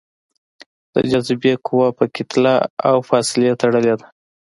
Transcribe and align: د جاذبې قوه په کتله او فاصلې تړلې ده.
د 0.93 0.95
جاذبې 1.11 1.53
قوه 1.65 1.87
په 1.97 2.05
کتله 2.15 2.55
او 2.89 2.95
فاصلې 3.09 3.51
تړلې 3.61 3.93
ده. 3.99 4.07